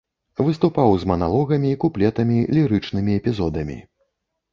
[0.45, 3.77] Выступаў з маналогамі, куплетамі, лірычнымі эпізодамі.